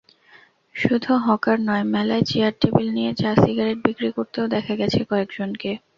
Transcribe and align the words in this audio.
শুধু 0.75 1.11
হকার 1.25 1.57
নয়, 1.61 1.85
মেলায় 1.93 2.23
চেয়ার-টেবিল 2.25 2.87
নিয়ে 2.93 3.11
চা-সিগারেট 3.13 3.77
বিক্রি 3.85 4.09
করতেও 4.17 4.45
দেখা 4.55 4.73
গেছে 4.75 4.99
কয়েকজনকে। 5.05 5.71